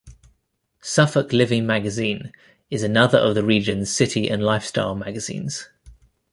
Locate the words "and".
4.31-4.41